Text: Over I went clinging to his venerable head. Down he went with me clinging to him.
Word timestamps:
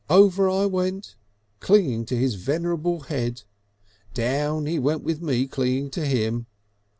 Over 0.09 0.49
I 0.49 0.65
went 0.65 1.15
clinging 1.59 2.05
to 2.05 2.17
his 2.17 2.33
venerable 2.33 3.01
head. 3.01 3.43
Down 4.15 4.65
he 4.65 4.79
went 4.79 5.03
with 5.03 5.21
me 5.21 5.45
clinging 5.45 5.91
to 5.91 6.03
him. 6.03 6.47